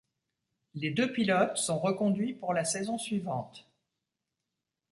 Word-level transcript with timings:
Les 0.73 0.89
deux 0.89 1.11
pilotes 1.13 1.57
sont 1.57 1.77
reconduits 1.77 2.33
pour 2.33 2.55
la 2.55 2.65
saison 2.65 2.97
suivante. 2.97 3.69